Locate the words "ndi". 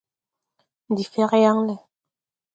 0.91-1.03